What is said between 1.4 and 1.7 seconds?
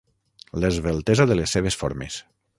les